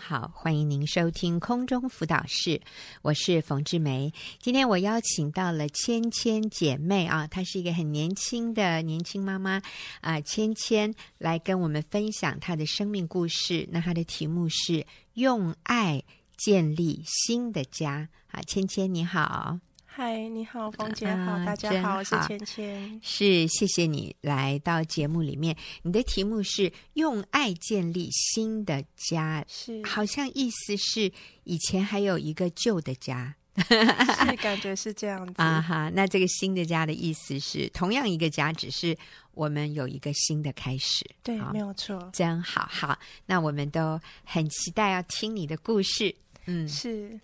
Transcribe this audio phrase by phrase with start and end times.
[0.00, 2.62] 好，欢迎您收听空中辅导室，
[3.02, 4.10] 我是冯志梅。
[4.40, 9.60] 今天我邀请到了芊芊姐妹啊，她是一个很年轻的年轻妈妈
[10.00, 13.68] 啊，芊芊来跟我们分享她的生命故事。
[13.70, 16.02] 那她的题目是用爱
[16.38, 19.60] 建立新的家啊，芊芊你好。
[19.92, 23.00] 嗨，你好，冯姐好，啊、大家好，好，我是芊芊。
[23.02, 25.54] 是，谢谢你来到节目里面。
[25.82, 31.10] 你的题目是用爱建立新的家，是，好像意思是
[31.42, 35.90] 以前还有一个旧的家，是感觉是这样子啊哈。
[35.92, 38.96] 那这个新的家的意思是同样一个家，只是
[39.32, 41.04] 我们有一个新的开始。
[41.24, 42.64] 对，没有错，真好。
[42.70, 46.14] 好，那我们都很期待要听你的故事。
[46.46, 47.18] 嗯，是，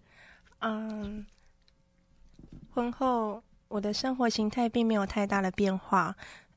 [0.59, 1.25] 嗯。
[2.77, 6.15] 婚后，我的生活形态并没有太大的变化。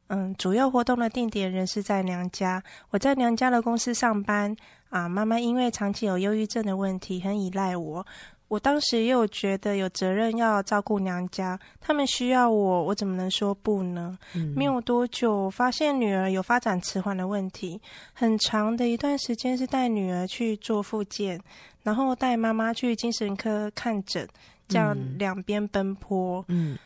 [0.07, 2.61] 嗯，主要活动的定点仍是在娘家。
[2.89, 4.53] 我在娘家的公司上班
[4.89, 5.07] 啊。
[5.07, 8.05] 妈妈因为长期有忧郁症的问题，很依赖我。
[8.49, 14.19] 我当时也有觉得有责任要照顾娘家，他们需要我，我怎么能说不呢？
[14.35, 14.53] 嗯。
[14.57, 17.79] 没有多久，发现女儿有发展迟缓的问题，
[18.11, 21.39] 很长的一段时间是带女儿去做复健，
[21.83, 24.27] 然后带妈妈去精神科看诊。
[24.69, 26.77] 这样两边奔波，嗯，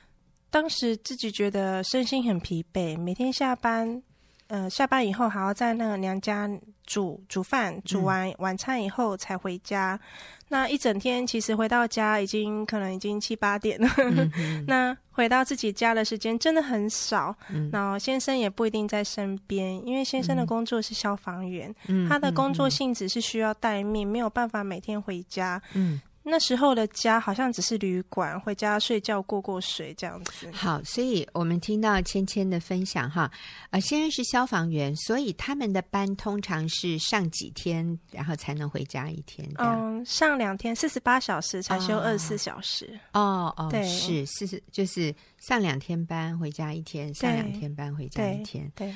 [0.50, 4.02] 当时自己觉得身心很疲惫，每天下班，
[4.48, 6.50] 呃，下班以后还要在那个娘家
[6.86, 9.96] 煮煮饭，煮完晚餐以后才回家。
[9.96, 10.00] 嗯、
[10.48, 17.36] 那一整天其实回到家已经可能已经七八点了，嗯、 那回到自己家的时间真的很少。
[17.50, 25.62] 嗯、然后先生也不一定在身边，因为先生的工作是消防员，嗯、他的工作性质是需要待命，没有办法每天回家。
[25.74, 26.00] 嗯。
[26.24, 30.50] 那时候的家好像只是旅馆，回家睡觉过过水这样子。
[30.52, 33.30] 好，所以我们听到芊芊的分享哈，
[33.72, 39.50] 呃，先生是消防员，所以他们的班通常是上几天，然后才能回家一天。
[39.58, 42.98] 嗯，上两天四十八小时才休二十四小时。
[43.12, 45.14] 哦哦，对，是四十就是。
[45.44, 48.72] 上两天班回家一天，上两天班回家一天。
[48.74, 48.90] 对，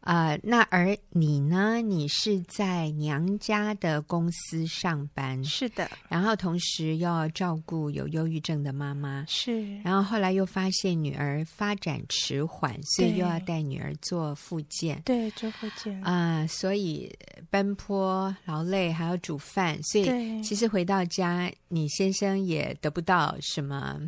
[0.00, 1.80] 啊、呃，那而你呢？
[1.80, 5.90] 你是在娘家的公司上班，是的。
[6.10, 9.78] 然后同时要照顾有忧郁症的妈妈，是。
[9.82, 17.10] 然后后来又发现女儿发展迟缓，所以又要带女儿做复健，对，做复健啊、呃，所以
[17.50, 24.00] 奔波劳累，还要煮饭，所以其实回到家，你先生也得不到什么。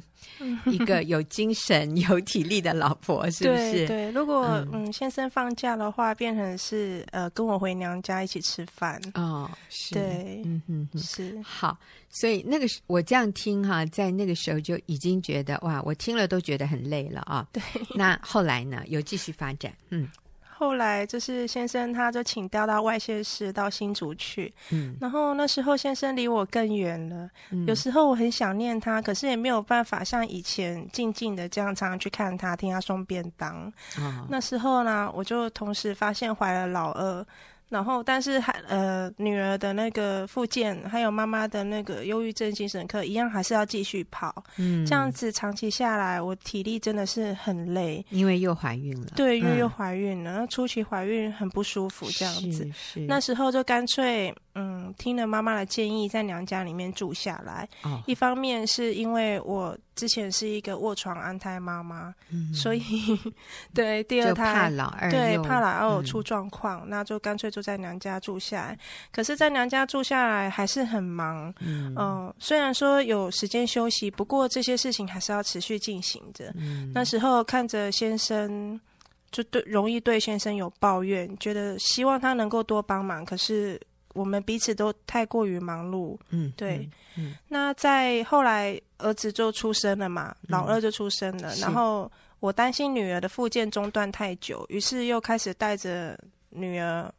[0.66, 3.72] 一个 有精神、有体力的老婆，是不是？
[3.72, 9.48] 对对，如果嗯，嗯先生放假的话，变成是呃跟我回娘家一起吃饭哦。
[9.68, 11.78] 是，对，嗯哼，哼，是好。
[12.10, 17.46] 所以那个时我这样听哈，在那个时候就已经觉得哇，我听了都觉得很累了啊。
[17.52, 17.62] 对，
[17.94, 18.82] 那后来呢？
[18.86, 19.72] 有继续发展？
[19.90, 20.08] 嗯。
[20.58, 24.50] 后来就是先生，他就请调到外县市，到新竹去。
[24.70, 27.28] 嗯，然后那时候先生离我更远了。
[27.50, 33.70] 嗯，有时候我很想念他，可是也没有办法像以前静静的这样常常去看他，听他送便当。
[33.98, 37.26] 哦，那时候呢，我就同时发现怀了老二。
[37.68, 44.44] 然后，但是还呃，女儿的那个复健，还有妈妈的那个忧郁症精神科，一样还是要继续跑。
[44.56, 48.04] 嗯，这样子长期下来，我体力真的是很累。
[48.10, 49.08] 因为又怀孕了。
[49.16, 52.64] 对，因为又怀孕了，那初期怀孕很不舒服，这样子。
[52.66, 52.72] 是。
[52.72, 57.68] 是那时候就干脆嗯，听了妈妈的建议，在娘家里面住下来。
[57.82, 58.00] 哦。
[58.06, 59.76] 一方面是因为我。
[59.96, 62.82] 之前是一个卧床安胎妈妈，嗯、所以
[63.74, 68.78] 对第二胎怕老二对怕老二有出状况，嗯、那就干脆就在娘家住下来。
[69.10, 76.52] 可是，在娘家住下来还是很忙，嗯、呃，虽然说有时间休息，不过这些事情还是要持续进行着。
[76.56, 78.78] 嗯、那时候看着先生，
[79.30, 83.80] 就对容易对先生有抱怨，觉得希望他能够多帮忙，可是。
[84.16, 86.88] 我们彼此都太过于忙碌，嗯，对，
[87.18, 92.10] 嗯，那在后来儿子就出生了嘛，嗯、老二就出生了，然后
[92.40, 96.18] 我担心女儿的复健中断太久，于是又开始带着
[96.48, 97.12] 女儿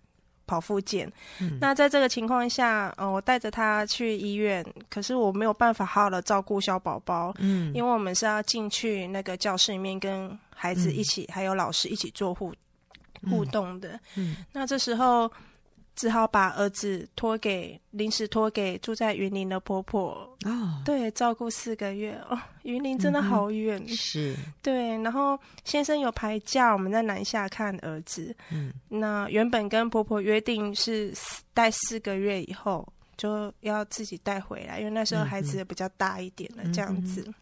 [0.48, 1.12] 跑复健。
[1.40, 12.52] 嗯、那在这个情况下，嗯、呃，我带着她去医院，可是我没有办法好好的照顾小宝宝，嗯，因为我们是要进去那个教室里面跟孩子一起，嗯、还有老师一起做互
[13.30, 14.46] 互动的，嗯，嗯。
[14.52, 15.32] 那这时候。
[15.98, 20.12] 只好把儿子托给临时托给住在云林的婆婆
[20.46, 24.90] 哦，对，照顾四个月哦，云林真的好远，嗯、是，对。
[25.02, 28.34] 然后先生有排假，我们在南下看儿子。
[28.52, 31.12] 嗯，那原本跟婆婆约定是
[31.54, 37.24] 带四个月以后就要自己带回来，因为那时候孩子也比较大一点了，这样子。
[37.28, 37.34] 嗯、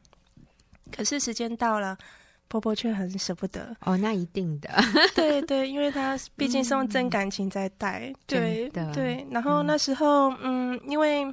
[0.91, 1.97] 可是时间到了。
[2.47, 4.69] 婆婆却很舍不得哦，那一定的，
[5.15, 9.25] 对对，因为她 毕竟是用真感情在带，嗯、对的对。
[9.31, 11.25] 然后那时候，嗯，嗯，因为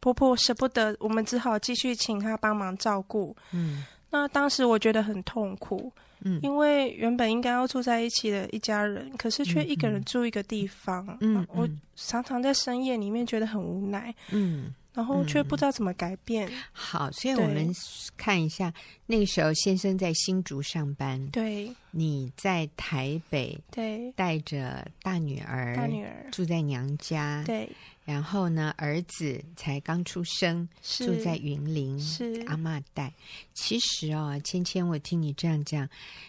[0.00, 3.36] 婆婆舍不得，我们只好继续请她帮忙照顾。
[3.52, 5.92] 嗯，那当时我觉得很痛苦。
[6.26, 11.06] 嗯，因为原本应该要住在一起的一家人，可是却一个人住一个地方。
[11.20, 14.14] 嗯，嗯，我常常在深夜里面觉得很无奈。
[14.30, 14.74] 嗯。
[14.94, 16.48] 然后却不知道怎么改变。
[16.48, 17.70] 嗯、好，所以我们
[18.16, 18.72] 看一下，
[19.06, 27.68] 那个时候先生在新竹上班，对，你在台北，对，带着大女儿，大女儿住在娘家，对。
[28.04, 33.10] 然后呢，儿子才刚出生，是住在云林，是阿妈带。
[33.54, 35.88] 其实哦，芊芊，我听你这样讲，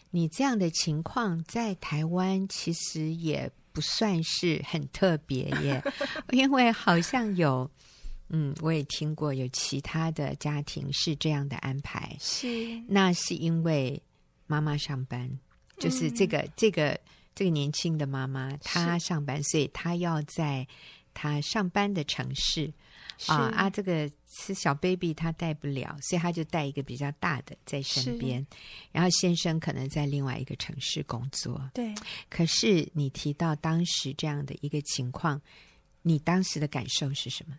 [0.09, 5.83] 你这样的情况在台湾其实也不算是很特别耶，
[6.31, 7.69] 因为好像有。
[8.29, 12.81] 嗯，我也听过有其他的家庭是这样的安排，是。
[12.87, 14.01] 那是因为
[14.47, 15.29] 妈妈上班，
[15.77, 16.99] 就是这个、嗯、这个
[17.33, 20.67] 这个年轻的妈妈她上班，所以她要在
[21.13, 22.73] 她上班的城市。
[23.27, 28.45] 啊啊，这个是小 baby 她带不了，所以她就带一个比较大的在身边，
[28.91, 31.95] 然后先生可能在另外一个城市工作，对。
[32.29, 35.41] 可是你提到当时这样的一个情况，
[36.01, 37.55] 你当时的感受是什么？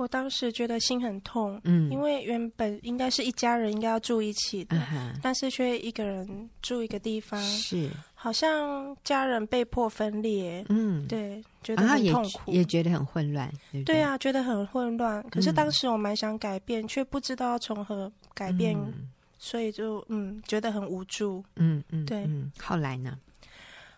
[0.00, 15.22] 我当时觉得心很痛，嗯，因为原本应该是一家人应该要住一起的，嗯、但是却一个人住一个地方，是好像家人被迫分裂，嗯，对，觉得很痛苦，也，也觉得很混乱，对，对，对啊，觉得很混乱。
[15.28, 19.06] 可是当时我蛮想改变，却、嗯、不知道从何改变，嗯、
[19.38, 22.50] 所以就嗯，觉得很无助，嗯嗯，对嗯。
[22.58, 23.18] 后来呢？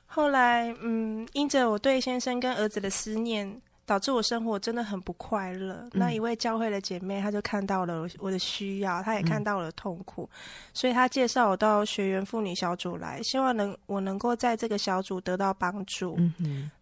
[0.06, 3.62] 后来嗯，因着我对先生跟儿子的思念。
[3.84, 5.74] 导致我生活真的很不快乐。
[5.74, 10.38] 嗯、那一位教会的姐妹，她就看到了我的需要，她也看到了痛苦，嗯、
[10.72, 16.18] 所以她介绍我到学员妇女小组来，希望能我能够在这个小组得到帮助。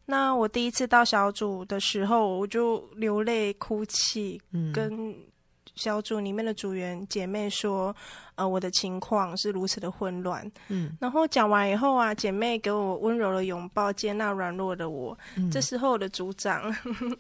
[0.05, 5.15] 那我第一次到小组的时候，我就流泪哭泣，嗯、跟。
[5.81, 7.95] 小组里面的组员姐妹说
[8.37, 15.19] ：“呃，我的情况是如此的混乱。”嗯，然后讲完以后啊，姐妹给我温柔的拥抱，接纳软弱的我。
[15.37, 16.71] 嗯，这时候我的组长，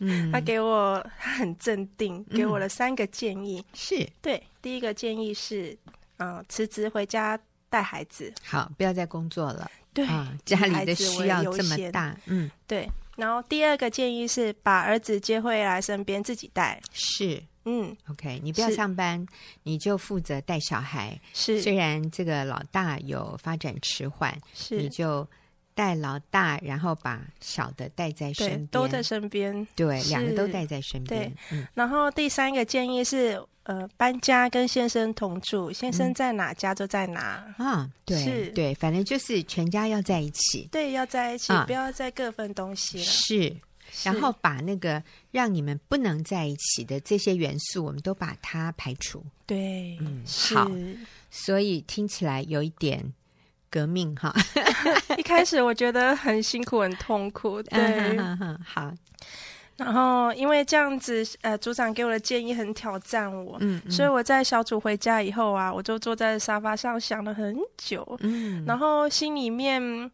[0.01, 3.65] 嗯、 他给我他很镇定，给我了三个建议。
[3.73, 5.75] 是对，第一个建议是，
[6.19, 7.41] 呃，辞职回家
[7.71, 9.71] 带孩子，好，不要再工作了。
[9.95, 12.15] 对，啊、家里的需要这么大。
[12.27, 12.87] 嗯，对。
[13.17, 16.81] 然后第二个建议是，把儿子接回来身边，自己带。
[16.93, 17.43] 是。
[17.70, 19.25] 嗯，OK，你不要上班，
[19.62, 21.17] 你就负责带小孩。
[21.32, 25.25] 是，虽然这个老大有发展迟缓，是，你就
[25.72, 29.64] 带老大，然后把小的带在身边，都在身边。
[29.76, 31.31] 对，两个都带在身边。
[31.31, 31.64] 对，嗯。
[31.72, 37.55] 然后第三个建议是，呃，搬家跟先生同住，先生在哪家就在哪。
[37.56, 40.69] 啊，对，是，对，反正就是全家要在一起。
[40.72, 43.05] 对，要在一起，不要再各分东西了。
[43.05, 43.56] 是。
[44.05, 49.25] 然后把那个让你们不能在一起的这些元素，我们都把它排除。
[49.47, 50.23] 对，嗯，
[50.53, 50.71] 好。
[51.31, 53.13] 所以听起来有一点
[53.69, 54.35] 革命哈。
[55.19, 57.63] 一开始我觉得很辛苦、很痛苦。
[57.71, 58.93] 对，嗯、好。
[59.77, 70.11] 然后因为这样子，呃，组长给我的建议很挑战我，嗯，嗯，所以我在小组回家以后啊，我就坐在沙发上想了很久，嗯，然后心里面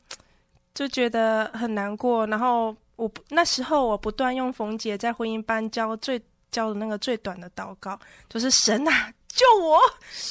[0.73, 2.77] 就觉得很难过，然后。
[2.97, 6.21] 我那时候我不断用冯姐在婚姻班教最
[6.51, 7.99] 教的那个最短的祷告，
[8.29, 9.79] 就是神啊，救我，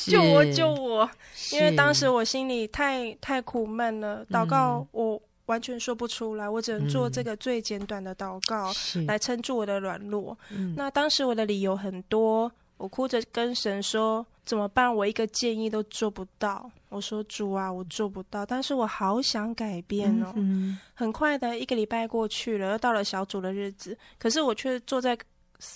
[0.05, 1.09] 救我，救我！
[1.51, 8.71] 因为当时我心里太太苦闷了，祷告我完全说不出来，嗯、我只能做这个最简短的祷告
[9.07, 10.37] 来撑住我的软弱。
[10.75, 14.25] 那当时我的理由很多，我哭着跟神说。
[14.45, 14.95] 怎么办？
[14.95, 16.69] 我一个建议都做不到。
[16.95, 20.33] 我说主啊，我做不到，但是我好想改变哦。
[20.35, 25.17] 嗯、很快的一个礼拜过去了，又到了小组的日子，可是我却坐在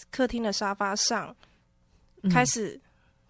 [0.10, 1.36] 客厅的沙发上，
[2.24, 2.80] 嗯、开始。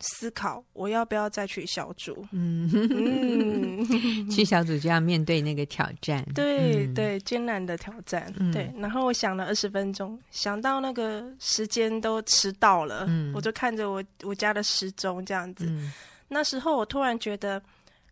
[0.01, 2.25] 思考我要不要再去小组？
[2.31, 8.33] 嗯，嗯 去小组就要面对那个挑战，对、嗯、对，艰难的挑战。
[8.37, 15.65] 嗯、对，然后我想了二十分钟，想到那个时间都迟到了，嗯、我就看着我我家的时钟这样子。
[15.65, 15.91] 嗯、
[16.29, 17.61] 那时候我突然觉得，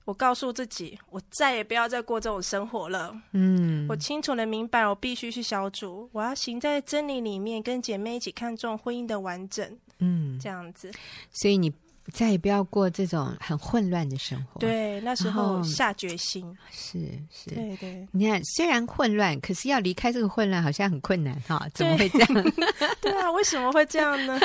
[0.07, 3.13] 我告诉自己，我再也不要再过这种生活了。
[3.33, 9.69] 嗯，我清楚的明白，我必须去小组，我要行在真理里面，跟姐妹一起看重婚姻的完整。
[9.99, 10.89] 嗯，这样子，
[11.33, 11.69] 所以你
[12.13, 14.61] 再也不要过这种很混乱的生活。
[14.61, 16.99] 对，那时候下决心，是
[17.29, 18.07] 是，对对。
[18.13, 21.67] 你看，虽然混乱，可是要离开这个混乱好像很困难哈？
[21.73, 22.33] 怎么会这样？
[22.33, 24.39] 对， 对啊，为什么会这样呢？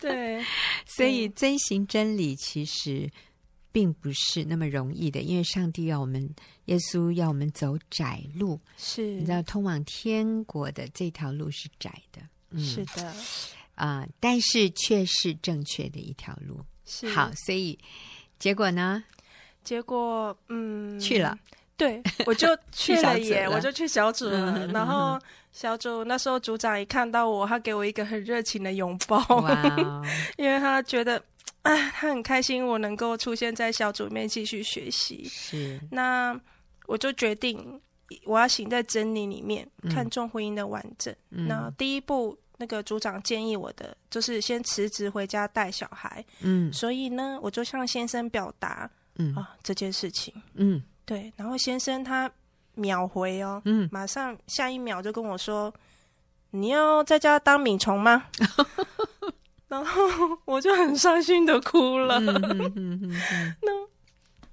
[0.00, 0.44] 对，
[0.86, 3.10] 所以遵行真理其实
[3.70, 6.28] 并不是那么容易的，因为上帝要我们，
[6.66, 12.20] 耶稣要我们走窄路，是，你知道，通往天国的这条路是窄的，
[12.50, 13.06] 嗯、是的。
[13.74, 16.60] 啊、呃，但是却是正确的一条路。
[16.84, 17.78] 是好，所以
[18.38, 19.04] 结果呢？
[19.62, 21.38] 结果嗯，去了。
[21.76, 24.66] 对，我就 去了耶，了我就去小组了。
[24.66, 25.16] 嗯、然后
[25.52, 30.02] 小组那时候组长一看到我，他给我一个很热情的拥抱，哇
[30.36, 31.22] 因为他觉得，
[31.62, 35.24] 哎，他很开心我能够出现在小组里面继续学习。
[35.28, 36.38] 是，那
[36.86, 37.80] 我就决定
[38.24, 41.14] 我要行在真理里面，嗯、看重婚姻的完整。
[41.30, 46.24] 嗯、那第一步，那个组长建议我的就是先辞职回家带小孩。
[46.40, 50.82] 嗯，所以呢，我就向先生表达，嗯啊这件事情，嗯。
[51.04, 52.30] 对，然后先生他
[52.74, 55.72] 秒回哦，嗯，马上下一秒就跟我说
[56.52, 58.26] ：“你要在家当米虫吗？”
[59.68, 60.02] 然后
[60.44, 62.18] 我就很伤心的哭了。
[63.62, 63.88] 那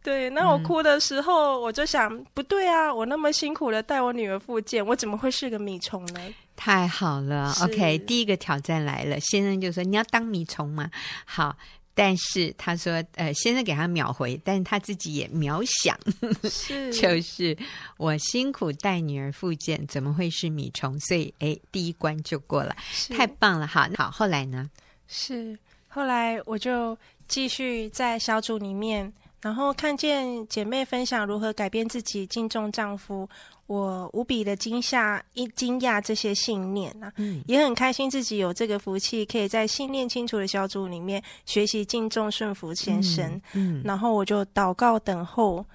[0.04, 6.20] 对，那我哭的时候，我就想，不对啊，我那么辛苦的带我女儿复健，我怎么会是个米虫呢？
[6.56, 10.90] 太好了，OK，第一个挑战来了，先生就说：“你要当米虫吗？”
[11.26, 11.58] 好。
[11.98, 15.98] 但是他说，呃，先生给他秒回，但是他自己也秒想，
[16.44, 17.58] 是就是
[17.96, 21.00] 我辛苦带女儿复健，怎么会是米虫？
[21.00, 22.76] 所以，哎，第一关就过了，
[23.12, 23.66] 太棒了！
[23.66, 24.70] 好，好，后来呢？
[25.08, 25.58] 是
[25.88, 26.98] 后来我就
[27.28, 33.28] 继续在小组里面，然后看见姐妹分享如何改变自己，敬重丈夫。
[33.68, 45.66] 我无比的惊吓，一惊讶这些信念啊，嗯，也很开心自己有这个福气，可以在信念清楚的小组里面学习敬重顺服先生，嗯，嗯，然后我就祷告等候，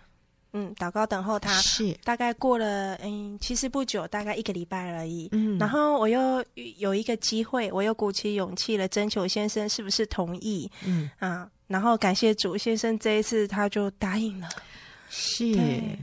[0.52, 1.92] 嗯，祷告等候他，是。
[2.04, 6.44] 大概过了，嗯，其实不久，大概一个礼拜而已，嗯，然后我又
[6.78, 11.10] 有一个机会，我又鼓起勇气了，征求先生是不是同意，嗯。
[11.18, 14.48] 啊，然后感谢主先生这一次他就答应了。
[15.12, 15.56] 是，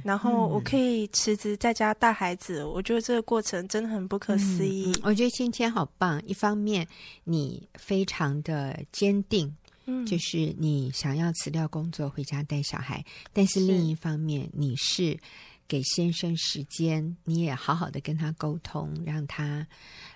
[0.04, 4.92] 然后我可以辞职在家带孩子，嗯、我觉得这个过程真的很不可思议。
[4.98, 6.86] 嗯、我觉得芊芊好棒，一方面
[7.24, 9.50] 你非常的坚定，
[9.88, 13.04] 嗯，就是你想要辞掉工作回家带小孩，
[13.34, 15.20] 但是另一方面是你是
[15.68, 19.46] 给先生时间，你也好好的跟他沟通，让他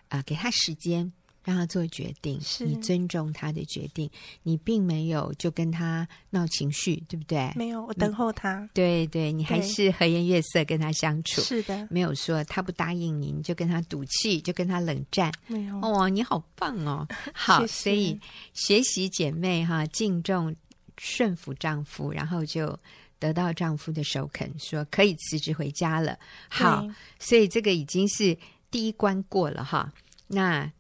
[0.10, 1.12] 啊、呃、给他时间。
[1.44, 4.08] 让他做决定，是你尊重他的决定，
[4.44, 7.52] 你并没有就跟他闹情绪，对不对？
[7.56, 8.70] 没有，我等候他。
[8.74, 11.42] 对对，你还是和颜悦色跟他相处。
[11.42, 15.34] 是的，没有说他不答应你，你就跟他赌气，就跟他冷战。
[15.48, 15.76] 没有。
[15.82, 17.08] 哦，你好棒哦！
[17.34, 17.84] 好，谢谢。
[17.84, 18.20] 所以
[18.54, 20.56] 学习姐妹哈，敬重
[21.00, 22.78] 顺服丈夫，然后就
[23.18, 26.16] 得到丈夫的首肯，说可以辞职回家了。
[26.50, 28.38] 好，所以这个已经是
[28.70, 29.92] 第一关过了哈。
[30.28, 30.72] 那。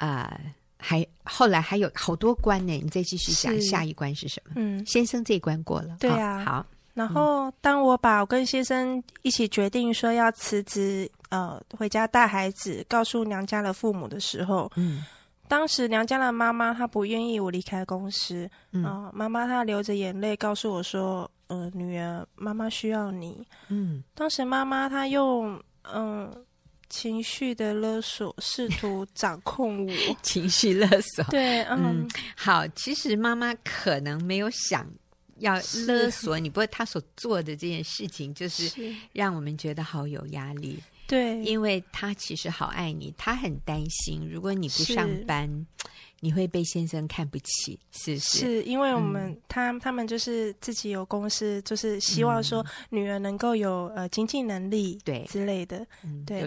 [0.00, 4.52] 啊、呃，还后来还有好多关呢，你再继续讲下一关是什么？
[4.56, 6.42] 嗯，先生这一关过了，对啊。
[6.42, 15.04] 好，然后当我把我跟先生一起决定说要辞职，呃，回家带孩子，告诉娘家的父母的时候，嗯，
[15.46, 26.44] 当时娘家的妈妈她不愿意我离开公司，嗯、呃，妈妈她流着眼泪告诉我说，呃，女儿，妈妈需要你，嗯，当时妈妈她用，嗯、呃。
[26.90, 29.92] 情绪的勒索，试图掌控我。
[30.22, 32.68] 情绪勒索，对，嗯，嗯，好。
[32.68, 34.86] 其实妈妈可能没有想
[35.38, 35.54] 要
[35.86, 40.78] 勒索你，不过她所做的这件事情，就是让我们觉得好有压力。
[41.06, 45.66] 对，因为她其实好爱你，她很担心，如果你不上班。
[46.20, 48.38] 你会被先生看不起，是是？
[48.38, 55.24] 是因为我们、嗯、他他们就是自己有公司，就是希望说女儿能够有呃经济能力对。
[55.24, 55.86] 之类的，
[56.26, 56.46] 对。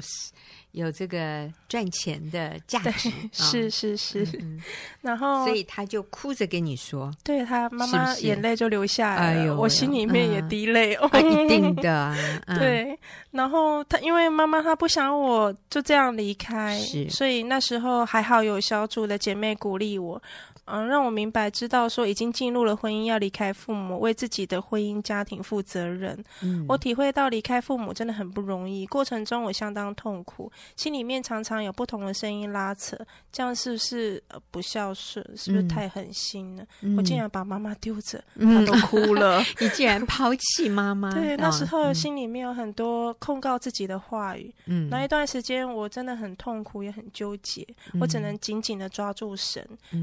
[0.74, 4.28] 有这个赚钱的价值， 是是是，
[5.02, 12.16] 然后所以他就哭着跟你说，对他妈妈眼泪就流下来了，我心里面也滴泪哦， 一定的，
[12.58, 12.98] 对。
[13.30, 20.22] 然后他因为妈妈她不想我就这样离开，是，所以那时候还好有小组的姐妹鼓励我。
[20.66, 26.18] 嗯，让我明白知道说已经进入了婚姻，要离开父母，为自己的婚姻家庭负责任。
[26.42, 32.98] 嗯，我体会到离开父母真的很不容易，过程中我相当痛苦，心里面常常有不同的声音拉扯，
[33.32, 35.24] 这样是不是呃不孝顺？
[35.36, 36.66] 是不是太狠心了？
[36.82, 39.42] 嗯，我竟然把妈妈丢着，她都哭了。
[39.42, 41.12] 嗯， 你竟然抛弃妈妈？
[41.16, 44.54] 对，那时候心里面有很多控告自己的话语。
[44.68, 47.68] 嗯，那一段时间我真的很痛苦，也很纠结，
[48.00, 49.36] 我只能紧紧的抓住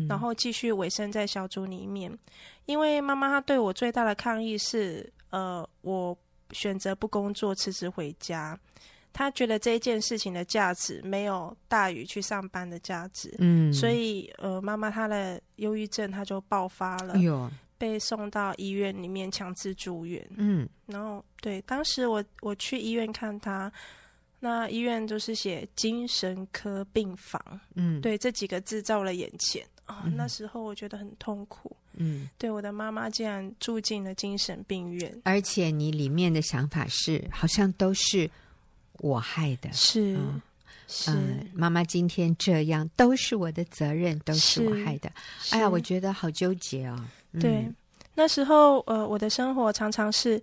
[0.09, 2.11] 然后继续委身在小组里面，
[2.67, 6.17] 因为妈妈她对我最大的抗议是，呃，我
[6.53, 8.59] 选择不工作辞职回家，
[9.13, 23.73] 她觉得这一件事情的价值没有大于去上班的价值，嗯，所以呃，妈妈她的忧郁症她就爆发了，哎，被送到医院里面强制住院，嗯，然后对，当时我我去医院看她，
[24.43, 29.63] 那医院就是写精神科病房，嗯，对，这几个字照了眼前。
[29.85, 30.13] 啊、哦。
[30.17, 38.31] 那时候我觉得很痛苦，嗯，对，我的妈妈竟然住进了精神病院，而且你里面的想法是，好像都是
[39.01, 40.41] 我害的，是，嗯、
[40.89, 41.13] 是，
[41.53, 45.13] 妈妈今天这样都是我的责任，都是我害的。
[45.51, 46.97] 哎呀，我觉得好纠结哦。
[47.33, 47.71] 嗯、对，
[48.15, 50.43] 那时候呃，我的生活常常是。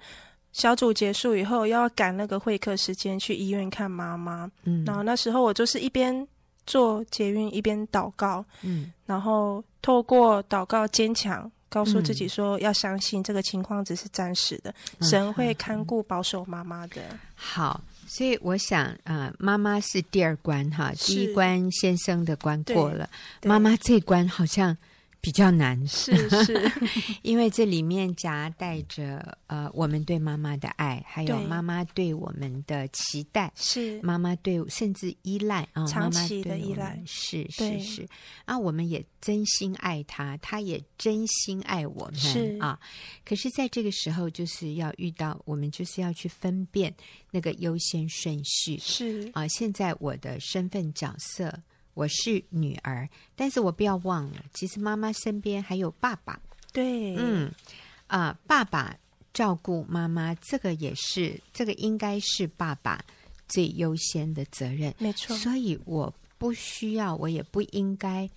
[0.57, 4.49] 小组结束以后，要赶那个会客时间去医院看妈妈。
[4.63, 6.27] 嗯，然后那时候我就是一边
[6.65, 8.43] 做捷运一边祷告。
[8.63, 17.03] 嗯，然后透过祷告坚强，告诉自己说要相信这个情况只是暂时的，嗯、神会看顾保守妈妈的。
[17.35, 23.07] 好，所以我想啊、呃，妈妈是第二关哈，第一关先生的关过了，
[23.43, 24.75] 妈妈这关好像。
[25.19, 26.71] 比较难，是是，
[27.21, 33.99] 因为这里面夹带着呃，我们对妈妈的爱，还有妈妈对我们的期待，是。
[34.01, 38.07] 妈妈对甚至依赖啊，长期的依赖，是是是。
[38.45, 42.57] 啊，我们也真心爱她，她也真心爱我们，是。
[42.59, 42.79] 啊。
[43.25, 46.93] 可是，在这个时候，就是要遇到我们，就是要去分辨
[47.31, 49.29] 那个优先顺序，是。
[49.33, 49.47] 啊。
[49.47, 51.53] 现在我的身份角色。
[51.97, 56.39] 我是女儿，但是我不要忘了，其实妈妈身边还有爸爸。
[56.71, 57.51] 对，嗯，
[58.05, 58.95] 啊、呃，爸爸
[59.33, 63.03] 照顾妈妈，这个也是，这个应该是爸爸
[63.47, 64.93] 最优先的责任。
[64.99, 68.29] 没错，所以我不需要，我也不应该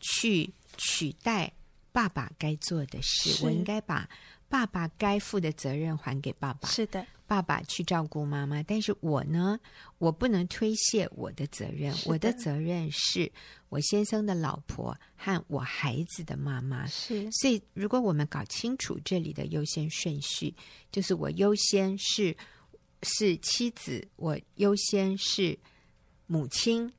[0.00, 1.52] 去取代
[1.92, 3.44] 爸爸该做的事。
[3.44, 4.08] 我应该把
[4.48, 6.68] 爸爸该负的责任还给爸爸。
[6.68, 7.06] 是的。
[7.34, 9.58] 爸爸去照顾妈妈，但是我呢，
[9.98, 11.90] 我不能推卸我的责任。
[11.92, 13.28] 的我的责任是
[13.70, 16.86] 我先生的老婆和我孩子的妈妈。
[16.86, 20.54] 是，所以如果我们搞清楚这里的优先顺序，
[20.92, 22.36] 就是我优先是
[23.02, 25.58] 是妻子，我优先是
[26.28, 26.92] 母亲。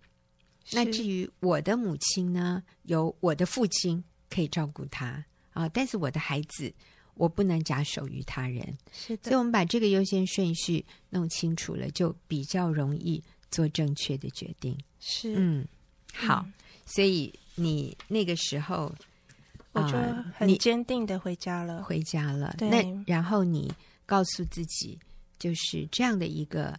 [0.74, 5.24] 那至于我的母亲呢，由我的父亲可以照顾她
[5.54, 6.74] 啊，但是我的孩子。
[7.15, 9.30] 我不能假手于他人，是的。
[9.30, 14.78] 所以，我们把这个优先顺序弄清楚了，就比较容易做正确的决定。
[14.99, 15.65] 是，嗯，
[16.13, 16.43] 好。
[16.45, 16.54] 嗯、
[16.86, 18.93] 所以你那个时候，
[19.71, 19.97] 我就
[20.38, 22.54] 很坚定的回家了，呃、回家了。
[22.58, 22.69] 对。
[22.69, 23.73] 那然后你
[24.06, 24.99] 告诉自己，
[25.39, 26.78] 就是这样的一个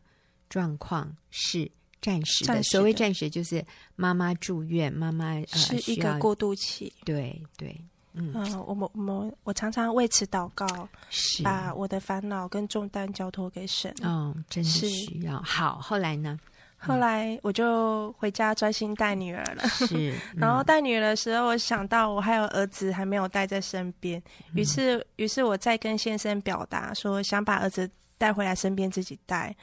[0.51, 1.71] 状况是
[2.03, 2.63] 暂时的。
[2.63, 6.93] 所谓暂时，就是妈妈住院，妈妈、呃、是一个过渡期。
[7.05, 7.75] 对对。
[8.17, 8.33] 嗯，
[8.67, 10.67] 我们我们我常常为此祷告，
[11.11, 13.95] 是把我的烦恼跟重担交托给神。
[14.03, 15.41] 哦，真的需要。
[15.43, 16.39] 好，后来呢？
[16.79, 19.67] 后来我就回家专心带女儿了。
[19.69, 24.23] 是， 嗯、然后带女儿的时候，我想到我还有儿子还没有带在身边，
[24.55, 29.57] 于是于是我再跟先生表达说，想把儿子带回来身边自己带。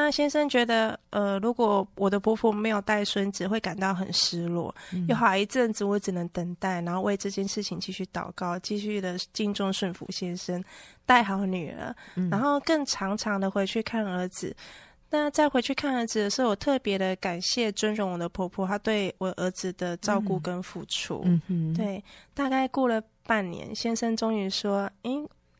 [0.00, 4.72] 那先生觉得，呃，如果我的婆婆没有带孙子，会感到很失落。
[4.92, 10.62] 嗯、有好一阵子，我只能等待，然后为这件事情继续祷告，继续的敬重顺服先生，
[11.04, 14.54] 带好女儿，嗯、然后更常常的回去看儿子。
[15.10, 21.22] 那再回去看儿子的时候，我特别的感谢尊荣我的婆婆，她对我儿子的照顾跟付出。
[21.24, 25.10] 嗯哼，对，大概过了半年，先生终于说：“诶。”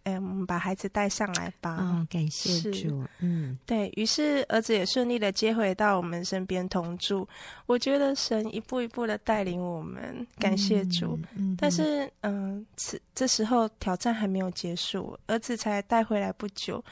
[0.09, 1.77] 哎，我们把孩子带上来吧。
[1.77, 3.05] 哦，感谢主。
[3.19, 7.29] 嗯，对，于是儿子也顺利的接回到我们身边同住。
[7.67, 11.19] 我觉得神一步一步的带领我们，感谢主。
[11.37, 16.83] 嗯，但是，嗯，此这时候挑战还没有结束，儿子才带回来不久。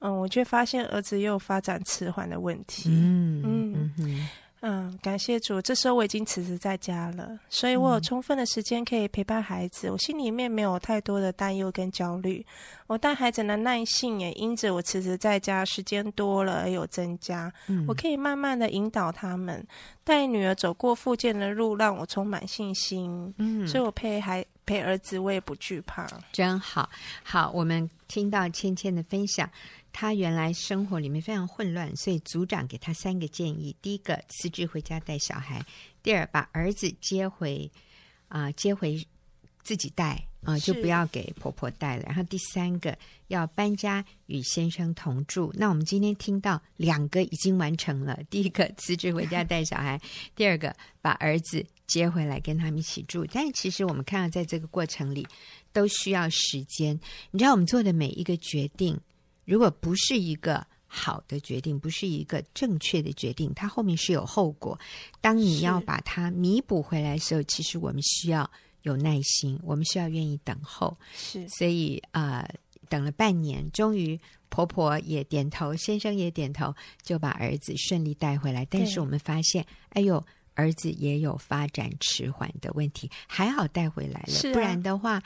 [0.00, 2.90] 嗯，我却发现儿子又有发展迟缓的问题。
[2.90, 3.72] 嗯嗯。
[3.74, 4.28] 嗯嗯
[4.60, 5.60] 嗯，感谢主。
[5.60, 9.88] 这时候我已经辞职在家了，所以我有充分的时间可以陪伴孩子。
[9.88, 12.44] 嗯、我心里面没有太多的担忧跟焦虑。
[12.86, 17.52] 我带孩子的耐性也因着我辞职在家时间多了而有增加。
[17.66, 19.64] 嗯、我可以慢慢的引导他们，
[20.02, 23.32] 带女儿走过复健的路，让我充满信心。
[23.38, 26.08] 嗯，所以我陪孩陪儿子，我也不惧怕。
[26.32, 26.88] 真好，
[27.22, 29.48] 好，我们听到芊芊的分享。
[29.98, 35.58] 他原来生活里面非常混乱，所以组长给他三个建议：第一个，辞职回家带小孩；
[36.02, 37.70] 第二，把儿子接回
[38.28, 39.02] 啊、呃，接回
[39.64, 42.94] 自己带啊、呃，就不要给婆婆带了；然后第三个，
[43.28, 45.50] 要搬家与先生同住。
[45.56, 49.98] 那我们今天听到两个已经完成了：第一个辞职回家带小孩；
[50.34, 53.24] 第二个把儿子接回来跟他们一起住。
[53.32, 55.26] 但其实我们看到，在这个过程里
[55.72, 57.00] 都需要时间。
[57.30, 59.00] 你知道，我们做的每一个决定。
[59.46, 64.78] 如果不是一个好的决定，不是一个正确的决定，它后面是有后果。
[65.20, 68.50] 当你要把它弥补回来的时候，其实我们需要
[68.82, 70.96] 有耐心，我们需要愿意等候。
[71.14, 72.54] 是，所以啊、呃，
[72.88, 78.64] 等了半年，终于婆婆也点头，先生也点头，就把儿子顺利带回来。
[78.66, 85.22] 但是我们发现，哎呦，儿子也有发展迟缓的问题，还好带回来了，啊、不然的话。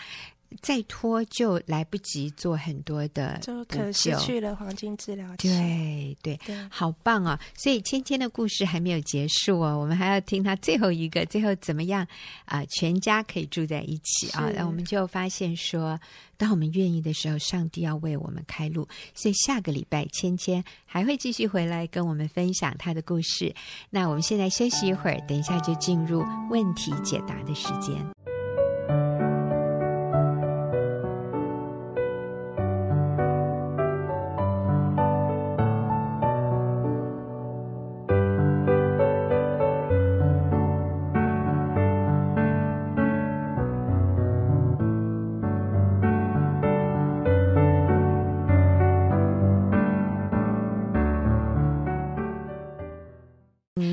[0.60, 5.48] 再拖就来不及做很多的，就可失去了黄金治疗期。
[5.48, 7.38] 对对，对好棒哦！
[7.54, 12.02] 所以芊芊的故事还没有结束哦，我们还要听她最后一个，最后怎么样
[12.44, 12.66] 啊、呃？
[12.66, 14.50] 全家可以住在一起啊？
[14.54, 15.98] 那我们就发现说，
[16.36, 18.86] 当我们愿意的时候，上帝要为我们开路。
[19.14, 23.54] 所以下个礼拜，芊芊还会继续回来跟我们分享她的故事。
[23.88, 27.94] 那我们现在休息一会儿，等一下就进入问题解答的时间。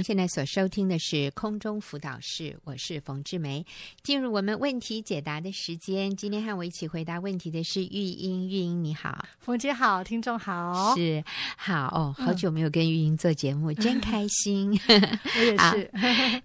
[0.03, 3.65] 现在所收听的是空中辅导室，我是冯志梅。
[4.03, 8.47] 进入我们问题解答的时间，今天和我一起回答问题的是玉英。
[8.47, 11.23] 玉英你好，冯姐好，听众好，是
[11.55, 14.71] 好哦，好久没有跟玉英做节目，嗯、真开心。
[14.87, 15.91] 我也是。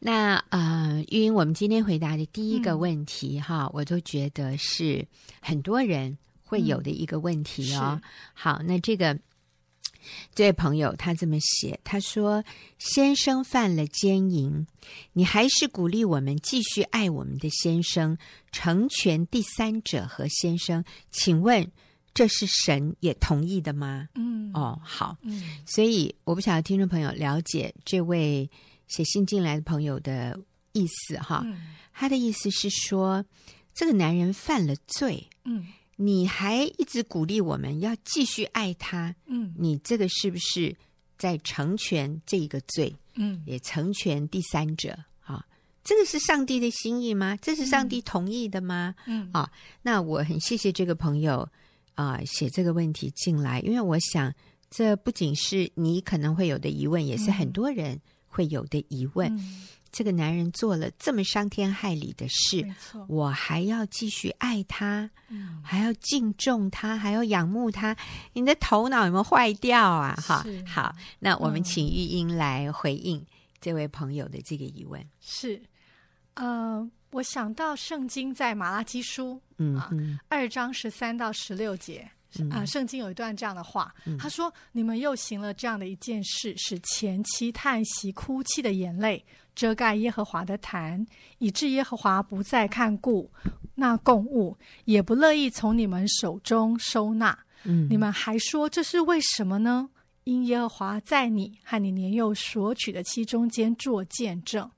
[0.00, 5.06] 那呃，玉英，我们今天回答的第一个问题哈、嗯，我都觉得是
[5.40, 8.00] 很多人会有的一个问题哦。
[8.00, 9.18] 嗯、好，那这个。
[10.34, 12.44] 这位朋友他这么写，他说
[12.78, 14.66] ：“先生犯了奸淫，
[15.12, 18.16] 你还是鼓励我们继续爱我们的先生，
[18.50, 20.84] 成全第三者和先生。
[21.10, 21.70] 请问
[22.14, 28.50] 这是神也同意的吗？”嗯，哦，好，嗯，所以我不晓得听众朋友了解这位
[28.88, 30.38] 写信进来的朋友的
[30.72, 31.42] 意思哈。
[31.44, 33.24] 嗯，他的意思是说，
[33.74, 35.66] 这个男人犯了罪，嗯。
[36.04, 40.74] 你还一直鼓励我们要继续爱他，嗯，你这个是不是
[41.16, 42.94] 在成全这一个罪？
[43.14, 45.46] 嗯，也成全第三者啊？
[45.84, 47.36] 这个是上帝的心意吗？
[47.40, 48.94] 这是上帝同意的吗？
[49.06, 49.50] 嗯啊，
[49.82, 51.48] 那我很谢谢这个朋友
[51.94, 54.32] 啊写这个问题进来，因为我想
[54.70, 59.32] 这不仅是你可能会有的疑问，也是很多人会有的疑问。
[59.36, 62.66] 嗯这个男人做了这么伤天害理的事，
[63.09, 67.94] 我还要继续爱他，嗯，还要敬重他，还要仰慕他。
[68.33, 70.14] 你的头脑有没有坏掉啊？
[70.16, 73.22] 哈，好，那我们请玉英来回应
[73.61, 74.98] 这位朋友的这个疑问。
[74.98, 75.62] 嗯、是，
[76.35, 79.90] 呃，我想到圣经在马拉基书，嗯，啊、
[80.28, 82.11] 二章十三到十六节。
[82.51, 91.07] 啊，圣经有一段这样的话，嗯、他说：“你们又行了这样的一件事，使前妻叹息、哭泣的眼泪遮盖耶和华的坛，
[91.38, 93.31] 以致耶和华不再看顾
[93.75, 97.38] 那供物，也不乐意从你们手中收纳。
[97.64, 99.90] 嗯、你们还说这是为什么呢？
[100.25, 104.71] 因耶和华在你和你年幼所娶的妻中间作见证。”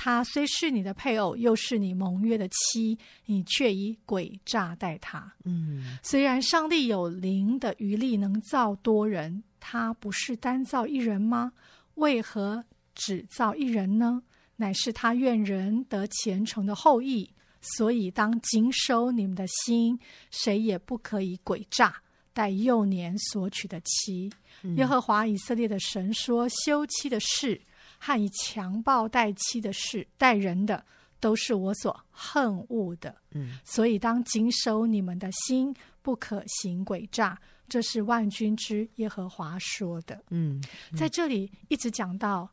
[0.00, 5.34] 他虽是你的配偶，又是你盟约的妻，你却以诡诈待他。
[5.44, 11.52] 嗯，虽然上帝有灵的余力能造多人，他不是单造一人吗？
[11.96, 14.22] 为何只造一人呢？
[14.54, 17.28] 乃是他愿人得虔诚的后裔，
[17.60, 19.98] 所以当谨守你们的心，
[20.30, 21.92] 谁也不可以诡诈
[22.32, 24.30] 待幼年所娶的妻。
[24.62, 27.60] 嗯、耶和华以色列的神说：休妻的事。
[27.98, 30.84] 和以强暴待妻的事，待人的，
[31.20, 33.14] 都是我所恨恶的。
[33.32, 37.38] 嗯，所以当谨守你们的心，不可行诡诈。
[37.68, 40.14] 这是万军之耶和华说的。
[40.30, 42.48] 嗯，嗯在这里一直讲到，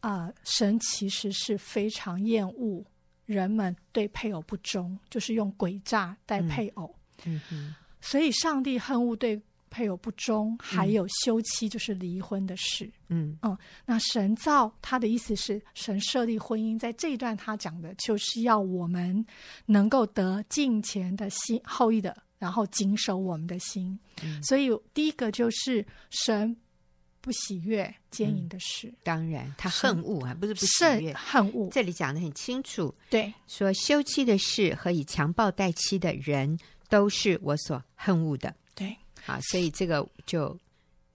[0.00, 2.84] 啊、呃，神其实是非常厌恶
[3.26, 6.94] 人们对配偶不忠，就是用诡诈待配偶。
[7.24, 9.42] 嗯嗯，所以上帝恨恶对。
[9.70, 12.90] 配偶不忠，还有休妻，就是离婚的事。
[13.08, 13.56] 嗯嗯，
[13.86, 19.24] 那神造他的意思是，神设立婚姻，在这一段他讲的就是要我们
[19.66, 23.98] 能够得敬前的心后裔的，然后谨守我们的心。
[24.22, 26.54] 嗯、所以第一个就是神
[27.20, 28.88] 不喜悦奸淫的事。
[28.88, 31.68] 嗯、当然，他恨恶啊，不是不喜悦，恨恶。
[31.70, 38.54] 这里讲的很清楚，对，说休妻的事和以强暴待妻的人，都是我所恨恶的。
[39.26, 39.34] 对。
[39.34, 40.56] 好，所以这个就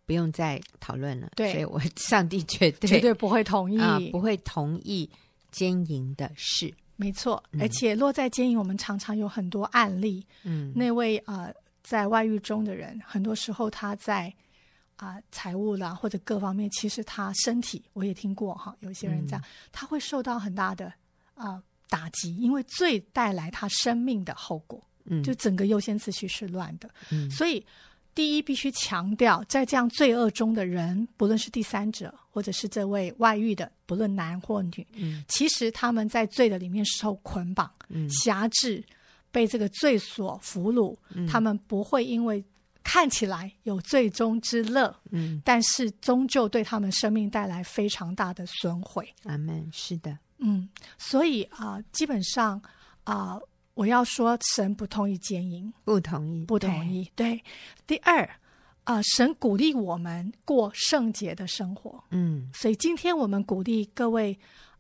[0.06, 1.32] 不用再讨论了。
[1.36, 5.10] 对，所以我上帝绝对 绝对不会同意，啊，不会同意
[5.52, 6.74] 奸淫的事。
[6.96, 10.26] 没错，嗯，而且落在奸淫，我们常常有很多案例。
[10.44, 14.34] 嗯，那位呃在外遇中的人，很多时候他在
[14.96, 20.88] 啊，呃，财务啦或者各方面，其实他身体我也听过哈，有些人这样，嗯，他会受到很大的
[21.34, 24.82] 啊，呃，打击，因为罪带来他生命的后果。
[25.08, 26.90] 嗯，就整个优先次序是乱的。
[27.12, 27.64] 嗯，所以
[28.16, 38.84] 第一必须强调，在这样罪恶中的人，不论是第三者，或者是这位外遇的，不论男或女，嗯，其实他们在罪的里面受捆绑、嗯，辖制，
[39.32, 42.44] 被这个罪所俘虏，嗯，他们不会因为。
[42.88, 49.12] 看起来有罪中之乐，嗯，但是终究对他们生命带来非常大的损毁。
[49.24, 49.68] 阿门。
[49.74, 52.62] 是的，嗯，所以啊、呃，基本上
[53.04, 57.12] 啊、呃，我要说，神不同意奸淫，不同意，不同意。
[57.16, 57.44] 对，对。
[57.86, 58.26] 第二
[58.84, 64.36] 啊、呃，神鼓励我们过圣洁的生活，嗯，所以今天我们鼓励各位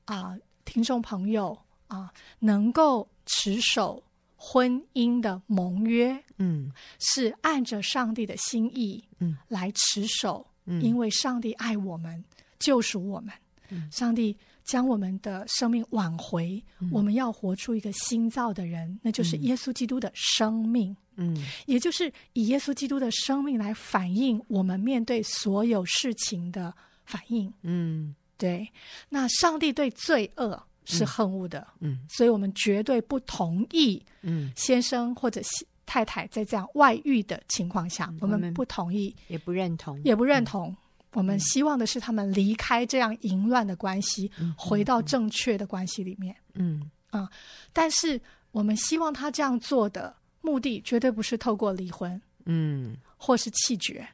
[0.05, 1.55] 啊、呃，听众朋友
[1.85, 4.01] 啊、呃，能够持守。
[4.37, 12.23] 婚姻的盟约，嗯，是按着上帝的心意，嗯，来持守，嗯，因为上帝爱我们，
[12.59, 13.33] 救赎我们，
[13.69, 26.73] 嗯，上帝将我们的生命挽回，嗯，我们要活出一个新造的人，那就是耶稣基督的生命，嗯，也就是以耶稣基督的生命来反映我们面对所有事情的
[27.05, 28.67] 反应，嗯，对，
[29.09, 30.61] 那上帝对罪恶。
[30.87, 35.41] 是恨恶的，嗯，所以我们绝对不同意，嗯，先生或者
[35.87, 40.77] 太太在这样外遇的情况下，嗯、我们不同意，也不认同，也不认同。
[41.15, 46.91] 嗯、我们希望的是他们离开这样淫乱的关系，嗯、回到正确的关系里面，嗯。
[47.09, 47.29] 啊。
[47.73, 48.19] 但是
[48.51, 54.07] 我们希望他这样做的目的，绝对不是透过离婚，嗯，或是弃绝，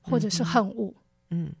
[0.00, 0.92] 或者是恨恶，
[1.30, 1.54] 嗯，嗯。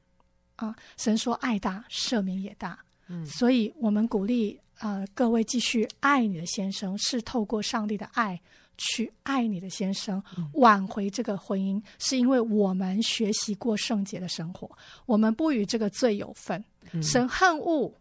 [0.56, 0.76] 啊。
[0.96, 2.78] 神说爱大，赦免也大。
[3.08, 8.40] 嗯，所以我们鼓励呃各位继续爱你的先生，是透过上帝的爱
[8.76, 10.22] 去爱你的先生，
[10.54, 14.70] 挽回这个婚姻，是因为我们学习过圣洁的生活，
[15.06, 16.62] 我们不与这个罪有份。
[17.02, 17.92] 神恨恶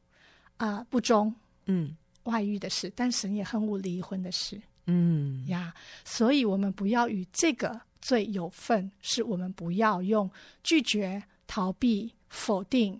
[0.57, 1.33] 啊、呃、不忠，
[1.65, 10.29] 嗯，外遇的事，但神也恨恶离婚的事，嗯呀，所以我们不要与这个罪有份，是我们不要用
[10.63, 12.99] 拒绝、逃避、否定。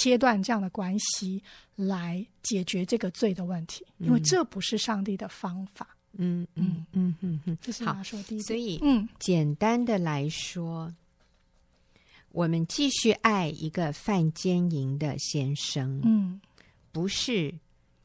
[0.00, 1.42] 切断这样的关系
[1.76, 5.91] 来解决这个罪的问题，因为这不是上帝的方法。
[6.18, 8.42] 嗯嗯嗯嗯嗯，这是他说第一。
[8.42, 10.92] 所以，嗯，简单的来说，
[12.30, 16.40] 我们继续爱一个犯奸淫的先生，嗯，
[16.90, 17.54] 不是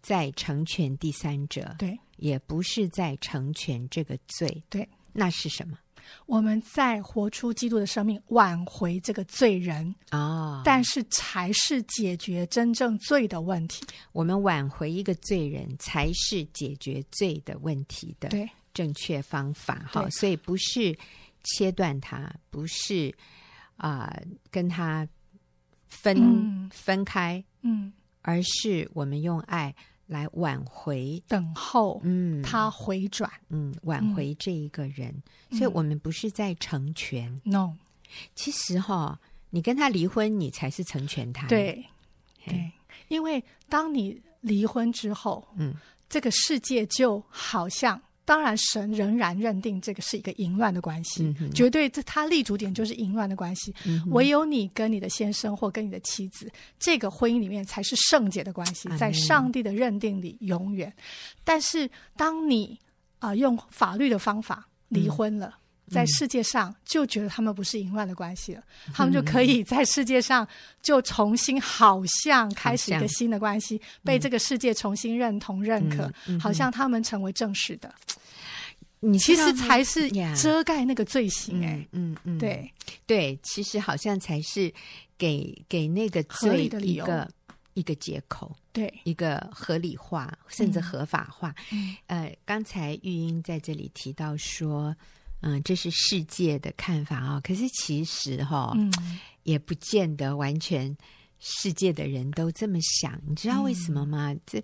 [0.01, 5.77] 在成全第三者，对，也不是在成全这个罪，对，那是什么？
[6.25, 13.85] 我们在活出基督的生命，挽回这个罪人啊、哦，但是才是解决真正罪的问题。
[14.11, 18.29] 我们挽回一个罪人，才是解决罪的问题的
[18.73, 19.85] 正确方法。
[19.91, 20.97] 哈，所以不是
[21.43, 23.13] 切断他，不是
[23.75, 25.07] 啊、呃、跟他
[25.87, 27.91] 分、嗯、分开，嗯，
[28.21, 29.73] 而是我们用爱。
[30.07, 35.13] 来挽回，等候，嗯，他回转，嗯，挽回这一个人，
[35.51, 37.73] 嗯，所以我们不是在成全，嗯，no。
[38.33, 41.85] 其实哈，你跟他离婚，你才是成全他，对，
[42.45, 42.71] 对，
[43.09, 45.75] 因为当你离婚之后，嗯，
[46.09, 48.01] 这个世界就好像。
[48.27, 54.03] 当然，神仍然认定这个是一个淫乱的关系，嗯、绝对这他立足点就是淫乱的关系、嗯。
[54.11, 60.93] 唯有你跟你的先生或跟你的妻子，这个婚姻里面才是圣洁的关系，在上帝的认定里永远。
[61.45, 62.77] 但是，当你
[63.19, 65.47] 啊、呃、用法律的方法离婚了。
[65.47, 70.45] 嗯在世界上就觉得他们不是淫乱的关系了，嗯，他们就可以在世界上
[70.81, 77.93] 就重新好像开始一个新的关系，被这个世界重新认同认可，好像他们成为正式的。
[78.99, 80.09] 你其实才是？
[80.35, 82.69] 遮盖那个罪行，欸，哎，嗯嗯，对。
[83.05, 84.73] 对，其实好像才是
[85.17, 87.29] 给给那个罪一个
[87.75, 91.55] 一个借口，对，一个合理化甚至合法化。
[91.71, 94.93] 嗯，呃，刚才玉英在这里提到说。
[95.41, 97.41] 嗯，这是世界的看法啊、哦。
[97.43, 98.91] 可是其实哈、哦嗯，
[99.43, 100.95] 也不见得完全
[101.39, 103.19] 世界的人都这么想。
[103.27, 104.31] 你知道为什么吗？
[104.31, 104.63] 嗯、这，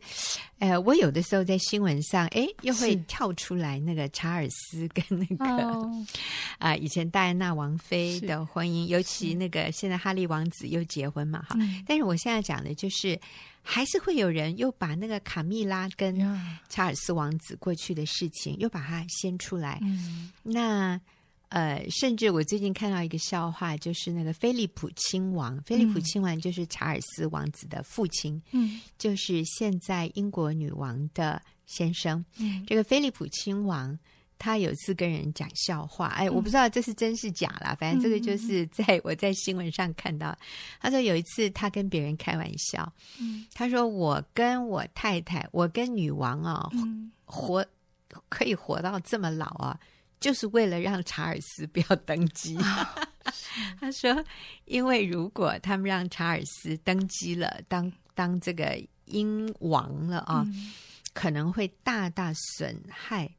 [0.60, 5.46] 呃，我有的时候在新闻上，哎，又会跳出来那个查尔斯跟那个
[6.60, 11.84] 啊、呃，以前戴安娜王妃的婚姻，尤其那个现在哈利王子又结婚嘛，哈、嗯。
[11.88, 13.20] 但是我现在讲的就是。
[13.66, 16.20] 还是会有人又把那个卡蜜拉跟
[16.68, 19.80] 查尔斯王子过去的事情又把它掀出来。
[19.84, 21.00] 嗯、那
[21.54, 32.26] 呃，甚至我最近看到一个笑话，就是那个菲利普亲王，菲利普亲王就是查尔斯王子的父亲，嗯，就是现在英国女王的先生。
[32.38, 33.98] 嗯、这个菲利普亲王。
[34.40, 40.38] 他有一次跟人讲笑话，哎，我不知道这是真是假啦，反正这个就是在我在新闻上看到。
[40.82, 42.92] 他说有一次他跟别人开玩笑，
[43.54, 46.70] 他说我跟我太太，我跟女王啊，
[47.24, 47.66] 活
[48.28, 49.80] 可以活到这么老啊，
[50.24, 52.58] 就是为了让查尔斯不要登基。
[53.78, 54.24] 他说，
[54.64, 60.72] 因为如果他们让查尔斯登基了，当当这个英王了啊，嗯、
[61.14, 63.30] 可能会大大损害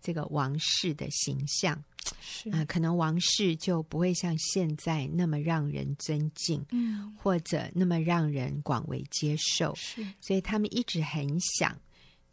[0.00, 1.80] 这个王室的形象。
[2.20, 9.72] 是啊、呃，可能王室就不会像现在那么让人尊敬，嗯，或者那么让人广为接受。
[9.76, 11.74] 是，所以他们一直很想，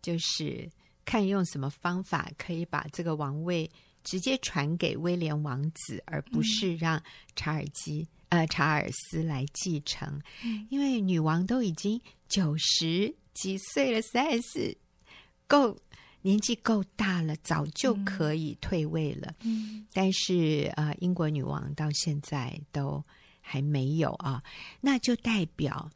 [0.01, 0.69] 就是
[1.05, 3.69] 看用什么方法可以把这个王位
[4.03, 7.01] 直接传给威廉王子，而不是让
[7.35, 10.21] 查尔基、嗯、呃查尔斯来继承。
[10.43, 14.77] 嗯、因为女王都已经九十几岁了，实在是
[15.47, 15.77] 够。
[16.23, 19.33] 年纪够大了，早就可以退位了。
[19.41, 23.03] 嗯，但是呃，英国女王到现在都
[23.41, 24.43] 还没有啊，
[24.81, 25.89] 那就代表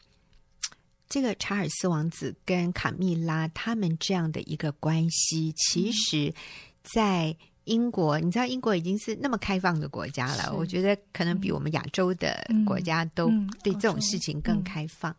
[1.08, 6.34] 这个查尔斯王子跟卡蜜拉他们这样的一个关系，其实，
[6.82, 13.30] 在英国，嗯、你知道，英国已经是那么开放的国家了，我觉得可能比我们亚洲的国家都
[13.62, 15.16] 对这种事情更开放。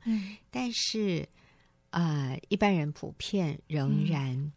[0.51, 1.29] 但是
[1.91, 4.53] 呃，一般人普遍仍然、嗯。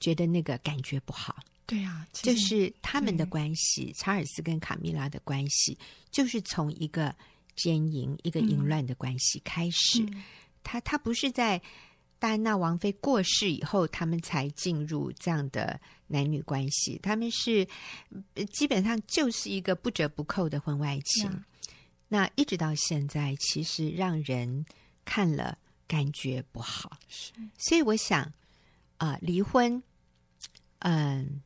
[0.00, 1.34] 觉得那个感觉不好，
[1.66, 5.76] 对呀、啊，就是他们的关系，查尔斯跟卡米拉的关系，
[6.12, 7.12] 就是从一个
[7.56, 10.00] 奸淫、一个淫乱的关系开始。
[10.04, 10.22] 嗯、
[10.62, 11.60] 他他不是在
[12.18, 17.66] 戴安娜王妃过世以后，他们才进入这样的男女关系，他们是
[18.52, 21.30] 基本上就是一个不折不扣的婚外情。
[21.30, 21.44] 嗯、
[22.08, 24.66] 那一直到现在，其实让人
[25.04, 26.98] 看了感觉不好。
[27.08, 28.22] 是，所以我想
[28.96, 29.82] 啊、呃，离婚。
[30.80, 31.42] 嗯，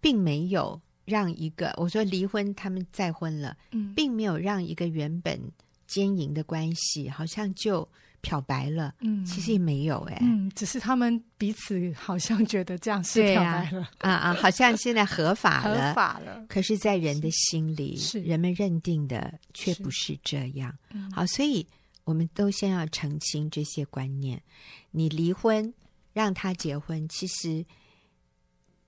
[0.00, 5.40] 并没有让一个我说离婚，他们再婚了，嗯，并没有让一个原本
[5.86, 7.88] 奸淫的关系好像就
[8.22, 18.18] 漂白了，嗯，其实也没有哎，嗯，只是他们彼此好像觉得这样是漂白了，啊啊，好像现在合法了，合法了，可是，在人的心里，是。
[18.22, 21.66] 人们认定的却不是这样，嗯，好，所以
[22.04, 24.40] 我们都先要澄清这些观念，
[24.90, 25.74] 你离婚
[26.14, 27.62] 让他结婚，其实。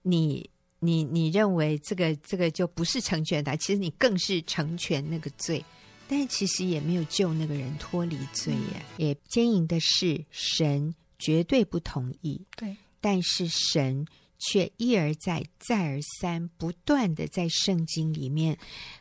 [0.07, 5.65] 你你你认为这个这个就不是成全他，其实你更是成全那个罪，
[6.09, 8.85] 但是其实也没有救那个人脱离罪耶。
[8.99, 12.41] 嗯、也奸淫的是，神绝对不同意。
[12.57, 14.07] 对，但是神
[14.39, 18.59] 却一而再、再而三、不断的在圣经里面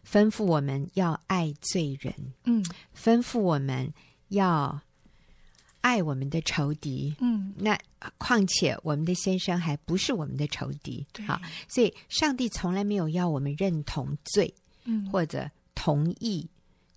[0.09, 2.13] 吩咐我们要爱罪人，
[2.45, 2.63] 嗯，
[2.95, 3.93] 吩咐我们
[4.29, 4.81] 要。
[5.83, 7.77] 爱我们的仇敌，嗯，那
[8.17, 11.37] 况且我们的先生还不是我们的仇敌，对好，
[11.67, 14.53] 所以上帝从来没有要我们认同罪，
[14.85, 16.49] 嗯，或者同意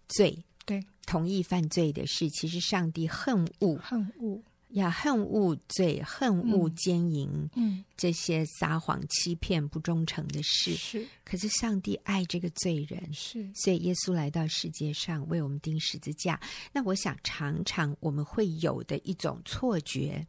[0.09, 4.43] 罪，对，同意犯罪的事，其实上帝恨恶，恨恶。
[4.71, 10.75] 要恨恶罪，恨恶奸淫，嗯，嗯，这些撒谎、欺骗、不忠诚的事。
[10.75, 16.39] 是，可是上帝爱这个罪人，是，所以耶稣来到世界上为我们钉十字架。
[16.73, 20.27] 那我想，常常我们会有的一种错觉，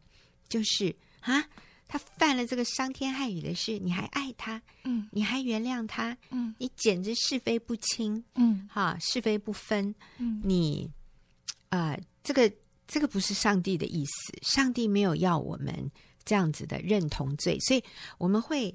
[0.48, 1.44] 就是啊，
[1.88, 10.88] 他犯了这个伤天害理的事，你还爱他，嗯，你还原谅他，嗯，你简直是非不清，嗯，哈，是非不分，嗯，你
[11.70, 12.52] 啊，呃，这个。
[12.90, 15.90] 这个不是上帝的意思，上帝没有要我们
[16.24, 17.84] 这样子的认同罪，所以
[18.16, 18.74] 我们会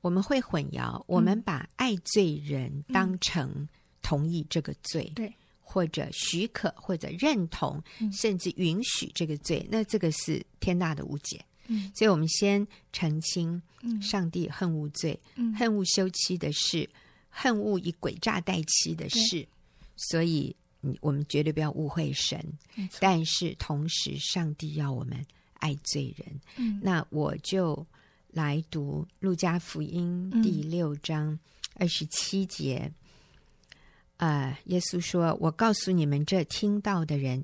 [0.00, 3.68] 我们会混淆，嗯、我们把爱罪人当成
[4.00, 11.44] 同意这个罪，对、嗯，或者许可或者认同，嗯、甚至允许这个罪，那这个是天大的误解。
[11.66, 13.60] 嗯，所以我们先澄清，
[14.00, 16.88] 上帝恨恶罪，嗯、恨恶休妻的事，
[17.28, 19.46] 恨恶以诡诈待妻的事，
[19.96, 20.54] 所以。
[21.00, 22.38] 我们绝对不要误会神。
[23.00, 25.18] 但是同时，上帝要我们
[25.54, 26.40] 爱罪人。
[26.56, 27.86] 嗯，那我就
[28.32, 31.38] 来读《路加福音》第六章
[31.76, 32.92] 二十七节。
[34.18, 37.42] 啊、嗯呃，耶稣说：“我告诉你们，这听到的人，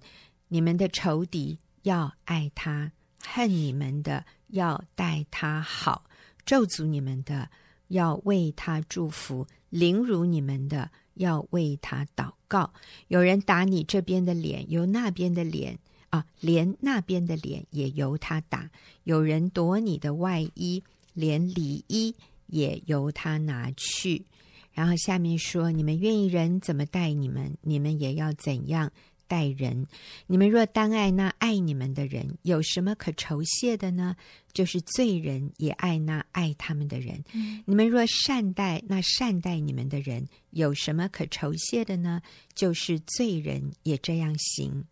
[0.48, 2.92] 你们的仇敌要爱他，
[3.26, 6.04] 恨你们的要待他好，
[6.44, 7.48] 咒诅你们的
[7.88, 12.72] 要为他祝福，凌辱你们的。”要为他祷告。
[13.09, 15.78] 有人打你这边的脸，由那边的脸
[16.09, 18.70] 啊，连那边的脸也由他打。
[19.05, 20.82] 有人夺你的外衣，
[21.12, 22.14] 连里衣
[22.47, 24.24] 也由他拿去。
[24.72, 28.90] 然后下面说：你们愿意人怎么待你们，你们也要怎样。
[29.31, 29.87] 待人，
[30.26, 34.16] 你们若单爱那爱你们的人，有什么可酬谢的呢？
[34.53, 37.22] 就是罪人也爱那爱他们的人。
[37.33, 42.20] 嗯、你们若善待那善待你们的人，有什么可酬谢的呢？
[42.57, 44.85] 就是罪人也这样行。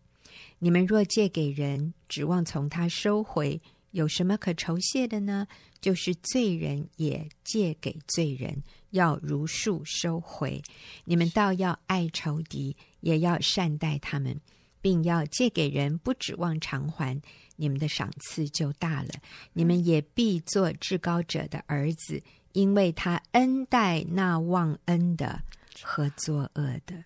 [0.59, 3.61] 你们若借给人，指望从他收回，
[3.91, 5.45] 有什么可酬谢的呢？
[5.81, 10.61] 就是罪人也借给罪人，要如数收回。
[11.05, 14.39] 你们倒要爱仇敌，也要善待他们，
[14.81, 17.21] 并要借给人，不指望偿还。
[17.55, 19.09] 你们的赏赐就大了。
[19.53, 22.21] 你们也必做至高者的儿子，
[22.53, 25.43] 因为他恩待那忘恩的
[25.83, 27.03] 和作恶的。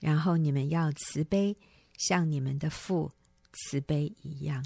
[0.00, 1.56] 然后你们要慈悲，
[1.96, 3.10] 像你们的父
[3.52, 4.64] 慈悲一样。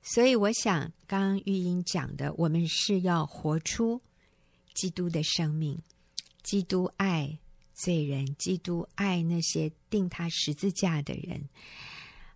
[0.00, 4.00] 所以，我想刚刚玉英讲的，我们是要活出
[4.72, 5.78] 基督的生命。
[6.42, 7.38] 基督爱
[7.82, 11.48] 罪人，基督爱那些定他十字架的人。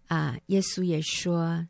[0.09, 1.67] 啊，耶稣也说，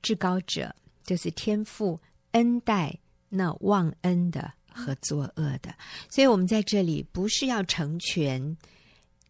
[0.00, 2.00] 至高者就是天父
[2.32, 2.98] 恩待
[3.28, 5.74] 那忘恩的和作恶的。
[6.08, 8.56] 所以，我们在这里不是要成全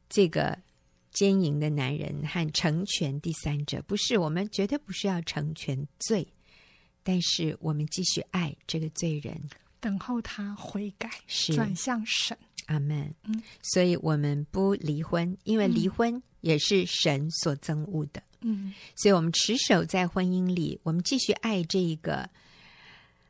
[0.09, 0.59] 这个。
[1.11, 6.25] 奸淫的男人和成全第三者，不是，我们绝对不是要成全罪，
[7.03, 9.43] 但是我们继续爱这个罪人，
[9.81, 12.39] 等候他悔改，是转向神。
[12.69, 13.13] 阿门。
[13.25, 18.23] 嗯，所以我们不离婚，因为离婚也是神所憎恶的。
[18.41, 22.31] 嗯，所以我们持守在婚姻里，我们继续爱这一个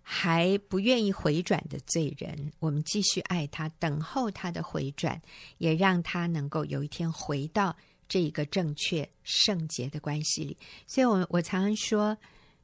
[0.02, 5.20] 还不愿意回转的罪人，我们继续爱他，等候他的回转，
[5.56, 7.74] 也让他能够有一天回到
[8.06, 10.56] 这一个正确圣洁的关系里。
[10.86, 12.16] 所以我，我我常常说，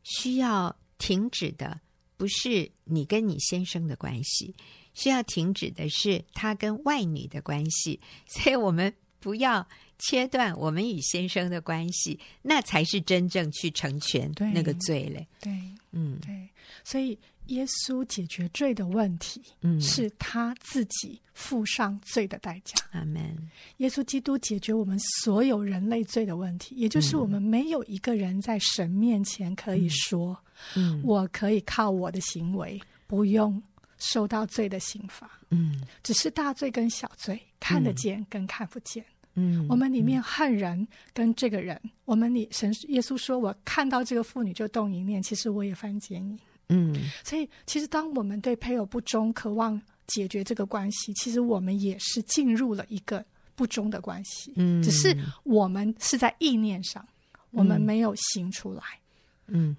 [0.03, 1.81] 需要停止的
[2.17, 4.55] 不是你跟你先生的关系，
[4.95, 8.01] 需要停止的是他跟外女的关系。
[8.27, 9.67] 所以，我们不要
[9.99, 15.27] 切断我们与先生的关系，那才是真正去成全那个罪嘞。
[15.41, 15.53] 对，
[15.93, 16.49] 嗯，对，
[16.83, 17.19] 所以。
[17.49, 22.75] 耶稣解决罪的问题，嗯，是他自己付上罪的代价。
[22.93, 23.37] 阿门。
[23.77, 30.35] 耶稣基督解决我们所有人类罪的问题，也就是我们没有一个人在神面前可以说，
[30.75, 33.63] 嗯，我可以靠我的行为不用
[33.99, 35.31] 受到罪的刑罚。
[35.51, 39.05] 嗯，只是大罪跟小罪，看得见跟看不见。
[39.37, 46.39] 嗯，我们里面恨人跟这个人，嗯，我们里神耶稣说，我看到这个妇女就动一念，其实我也犯奸淫。
[46.69, 53.25] 嗯，所以其实当我们对配偶不忠，渴望解决这个关系，其实我们也是进入了一个
[53.55, 54.53] 不忠的关系。
[54.57, 57.07] 嗯，只是我们是在意念上，
[57.51, 58.83] 我们没有行出来。
[58.83, 59.04] 嗯，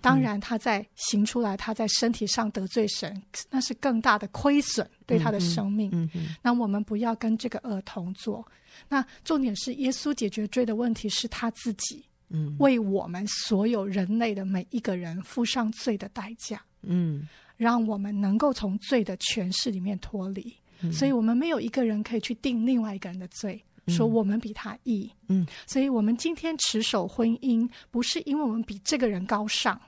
[0.02, 5.90] 当然他在行出来，他在身体上得罪神，那是更大的亏损对他的生命。
[5.94, 8.46] 嗯嗯，那我们不要跟这个恶同做。
[8.88, 16.62] 那重点是耶稣解决罪的问题是他自己，嗯，为我们所有人类的每一个人付上罪的代价。
[16.82, 25.12] 嗯，让我们能够从罪的权势里面脱离，嗯，所以我们没有一个人可以去定另外一个人的罪，嗯，说我们比他义。
[25.28, 29.80] 嗯，所以我们今天持守婚姻，不是因为我们比这个人高尚，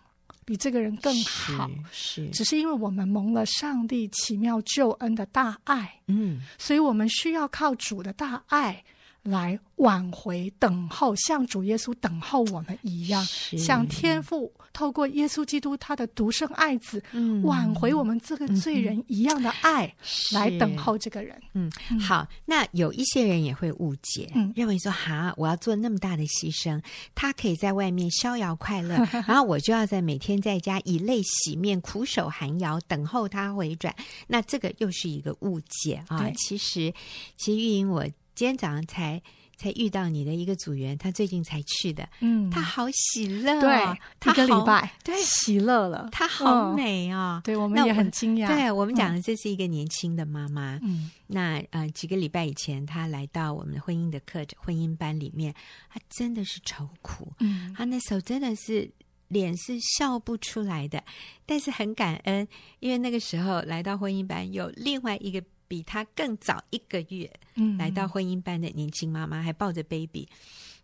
[0.45, 6.00] 比这个人更好，是，是，只是因为我们蒙了上帝奇妙救恩的大爱。
[6.08, 8.84] 嗯，所以我们需要靠主的大爱。
[9.30, 13.23] 来挽回、等候，像主耶稣等候我们一样，
[13.57, 19.93] 像天父透过耶稣基督他的独生爱子，嗯，挽回我们这个罪人一样的爱，
[20.34, 21.39] 来等候这个人。
[21.53, 21.69] 嗯，
[21.99, 26.82] 好，那有一些人也会误解，嗯，认为说哈，我要做那么大的牺牲，
[27.13, 28.95] 他可以在外面逍遥快乐，
[29.28, 33.93] 然后我就要在每天在家以泪洗面、苦守寒窑，等候他回转，
[34.28, 36.32] 那这个又是一个误解啊。
[36.38, 36.93] 其实，
[37.36, 38.07] 其实玉英我。
[38.38, 39.19] 今天早上才
[39.57, 47.41] 才遇到你的一个组员，他最近才去的，嗯，他好喜乐，对，他一个礼拜，对，喜乐了，他好美啊、哦。
[47.41, 48.47] 嗯，对我们也很惊讶。
[48.47, 55.51] 对我们讲的这是一个年轻的妈妈，嗯，那呃几个礼拜以前，她来到我们的婚姻的课婚姻班里面，
[55.89, 58.88] 她真的是愁苦，嗯，她那时候真的是
[59.29, 61.03] 脸是笑不出来的，
[61.47, 62.47] 但是很感恩，
[62.81, 65.43] 因为那个时候来到婚姻班有另外一个。
[65.69, 70.28] 比他更早一个月，嗯，来到婚姻班的年轻妈妈还抱着 baby，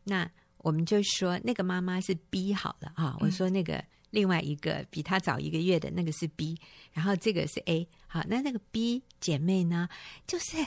[0.03, 6.57] 那我们就说那个妈妈是 B 好了啊，我说那个另外一个比她早一个月的那个是 B，
[6.91, 9.87] 然后这个是 A，好，那那个 B 姐妹呢，
[10.27, 10.57] 就是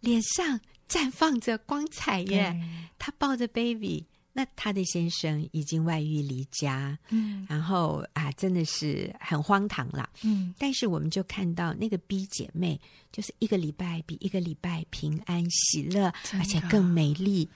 [0.00, 2.60] 脸上绽放着光彩耶，
[2.98, 4.04] 她抱着 baby。
[4.36, 10.52] 那他的先生已经外遇离家，嗯，然后啊，真的是很荒唐了，嗯。
[10.58, 12.80] 但是我们就看到那个 B 姐妹，
[13.12, 17.48] 就是一个礼拜比一个礼拜平安喜乐，而且更美丽。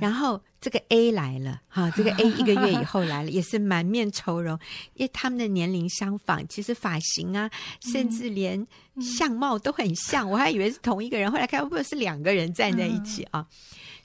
[0.00, 4.58] 然后这个 A 来了，哈， 这个 A 一个月以后来了，也是满面愁容，
[4.94, 7.50] 因为他们的年龄相仿，其实发型啊，
[7.82, 8.66] 甚至连
[9.00, 10.30] 相貌都很像。
[10.30, 13.46] 我还以为是同一个人，后来看会不会是两个人站在一起啊？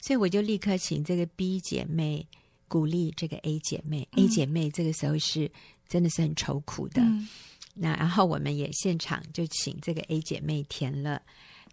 [0.00, 2.26] 所以我就立刻请这个 B 姐妹
[2.66, 4.06] 鼓励这个 A 姐妹。
[4.12, 5.50] 嗯、A 姐妹这个时候是
[5.88, 7.02] 真的是很愁苦的。
[7.02, 7.28] 嗯、
[7.74, 11.20] 那然后我们也现场就请这个 A 姐妹填了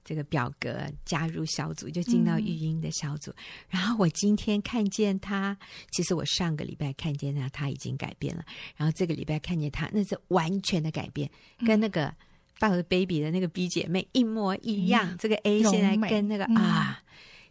[0.03, 3.31] 这个表格，加入小组，就进到育婴的小组。
[3.31, 3.35] 嗯、
[3.69, 5.57] 然后我今天看见她，
[5.91, 8.45] 其实我上个礼拜看见她，她已经改变了。
[8.75, 11.29] 然后这个礼拜看见她，那是完全的改变，
[11.65, 12.13] 跟那个
[12.59, 15.09] 抱着 baby 的那个 B 姐妹一模一样。
[15.11, 17.01] 嗯、这个 A 现在跟那个、嗯、啊，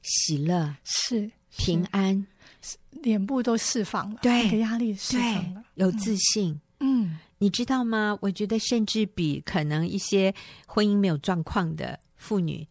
[0.05, 2.25] 喜乐是平安。
[3.03, 6.59] 脸部都释放了，对，压力释放了，有自信。
[6.81, 8.17] 嗯，你知道吗？
[8.23, 10.35] 我觉得甚至比可能一些
[10.67, 12.67] 婚姻没有状况的妇女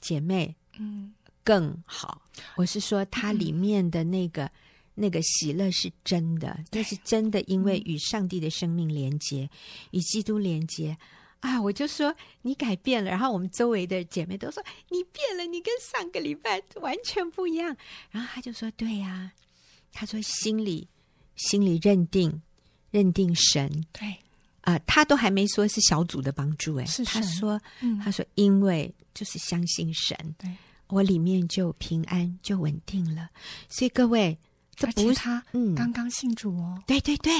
[0.00, 1.12] 姐妹，嗯，
[1.42, 2.22] 更好。
[2.54, 4.50] 我是说，它里面的那个、嗯、
[4.94, 9.50] 那个喜乐是真的，那是真的，因为与上帝的生命连接，
[9.90, 10.96] 与基督连接。
[11.42, 11.60] 啊！
[11.60, 17.76] 我就说你改变了，然后我们周围的姐妹都说你变了，你跟上个礼拜完全不一样。
[18.10, 19.32] 然后他就说：“对呀、啊。”
[19.92, 20.88] 他说：“心里
[21.36, 22.40] 心里认定
[22.90, 24.08] 认定神，对
[24.62, 30.50] 啊、呃，他都还没说是小组的帮助，哎，是他说、嗯、他说因为就是相信神，对
[30.86, 33.28] 我里面就平安就稳定了。
[33.68, 34.38] 所以各位。”
[34.90, 36.82] 这不是他，嗯，刚刚信主哦。
[36.86, 37.32] 对对对，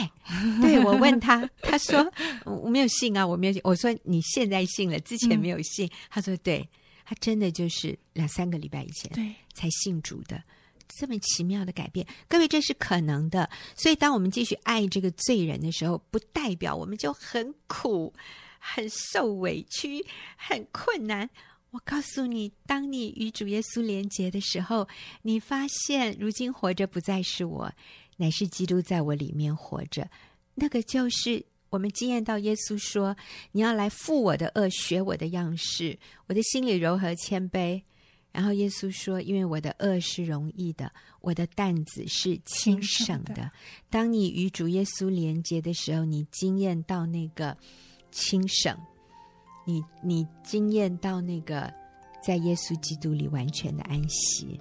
[0.60, 2.10] 对 我问他，他说
[2.44, 3.60] 我没有信啊，我没有信。
[3.64, 5.86] 我说你现在信了，之前没有信。
[5.86, 6.68] 嗯、他说对，
[7.04, 10.42] 他真的就是两三个礼拜以前对才信主的，
[10.88, 13.48] 这么奇妙的改变，各位这是可能的。
[13.74, 18.12] 所以当我们继续爱这个罪人的时候，不代表我们就很苦、
[18.58, 20.04] 很受委屈、
[20.36, 21.28] 很困难。
[21.72, 24.86] 我告诉你，当你与主耶稣连结的时候，
[25.22, 27.72] 你发现如今活着不再是我，
[28.18, 30.06] 乃是基督在我里面活着。
[30.54, 33.16] 那个就是我们经验到耶稣说
[33.52, 37.80] ：“你要来负我的恶，学我的样式，我的心里柔和谦卑。”
[38.32, 40.92] 然后耶稣说：“因为我的恶是容易的，
[41.22, 43.50] 我的担子是轻省的。
[43.88, 47.56] ”当你与主耶稣连结的时候，你经验到那个
[48.10, 48.78] 轻省。
[49.64, 51.72] 你你经验到那个
[52.22, 54.60] 在耶稣基督里完全的安息，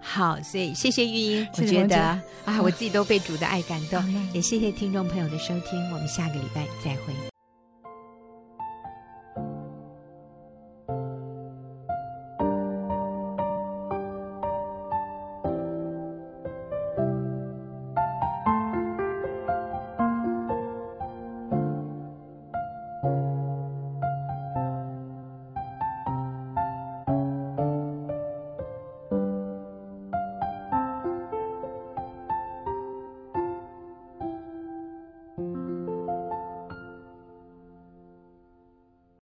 [0.00, 1.96] 好，所以谢谢玉英，我觉得
[2.44, 7.35] 啊，我自己都被主的爱感动， 也谢谢听众朋友的收听，我们下个礼拜再会。